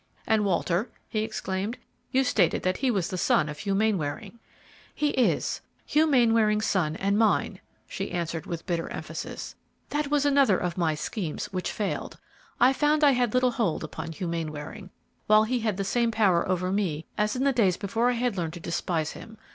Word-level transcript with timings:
"And 0.25 0.43
Walter!" 0.45 0.89
he 1.07 1.19
exclaimed, 1.19 1.77
"you 2.09 2.23
stated 2.23 2.63
that 2.63 2.77
he 2.77 2.89
was 2.89 3.09
the 3.09 3.19
son 3.19 3.47
of 3.47 3.59
Hugh 3.59 3.75
Mainwaring." 3.75 4.39
"He 4.95 5.09
is 5.09 5.61
Hugh 5.85 6.07
Mainwaring's 6.07 6.65
son 6.65 6.95
and 6.95 7.19
mine," 7.19 7.59
she 7.87 8.09
answered, 8.09 8.47
with 8.47 8.65
bitter 8.65 8.89
emphasis; 8.89 9.53
"that 9.89 10.09
was 10.09 10.25
another 10.25 10.57
of 10.57 10.75
my 10.75 10.95
schemes 10.95 11.53
which 11.53 11.71
failed. 11.71 12.17
I 12.59 12.73
found 12.73 13.03
I 13.03 13.11
had 13.11 13.35
little 13.35 13.51
hold 13.51 13.83
upon 13.83 14.11
Hugh 14.13 14.27
Mainwaring, 14.27 14.89
while 15.27 15.43
he 15.43 15.59
had 15.59 15.77
the 15.77 15.83
same 15.83 16.09
power 16.09 16.49
over 16.49 16.71
me 16.71 17.05
as 17.15 17.35
in 17.35 17.43
the 17.43 17.53
days 17.53 17.77
before 17.77 18.09
I 18.09 18.13
had 18.13 18.35
learned 18.35 18.53
to 18.53 18.59
despise 18.59 19.11
him. 19.11 19.37